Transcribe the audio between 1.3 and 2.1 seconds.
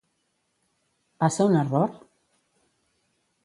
ser un error?.